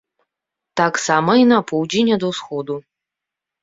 [0.81, 2.83] Таксама і на поўдзень ад усходу.